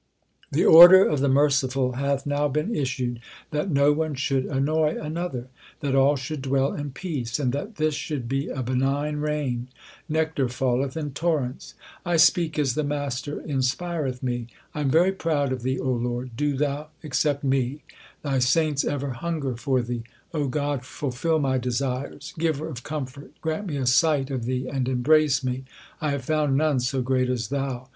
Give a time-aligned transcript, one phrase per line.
[0.51, 3.19] The order of the Merciful hath now been issued
[3.51, 5.49] That no one should annoy another;
[5.81, 9.67] That all should dwell in peace, and that this should be a benign reign.
[10.07, 11.75] 2 Nectar falleth in torrents.
[12.03, 14.47] I speak as the Master inspireth me.
[14.73, 17.83] I am very proud of Thee, O Lord; do Thou accept me.
[18.23, 20.01] Thy saints ever hunger for Thee;
[20.33, 22.33] God, fulfil my desires.
[22.39, 25.65] Giver of comfort, grant me a sight of Thee and embrace me:
[25.99, 27.87] 1 have found none so great as Thou.